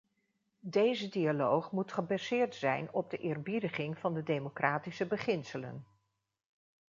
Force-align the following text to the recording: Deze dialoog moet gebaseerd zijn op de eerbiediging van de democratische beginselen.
Deze 0.65 1.09
dialoog 1.09 1.71
moet 1.71 1.91
gebaseerd 1.93 2.55
zijn 2.55 2.93
op 2.93 3.09
de 3.09 3.17
eerbiediging 3.17 3.97
van 3.97 4.13
de 4.13 4.23
democratische 4.23 5.05
beginselen. 5.07 5.85